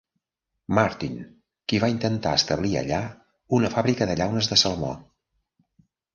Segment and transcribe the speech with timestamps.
[0.77, 1.19] Martin,
[1.73, 3.03] qui va intentar establir allà
[3.59, 4.93] una fàbrica de llaunes de salmó.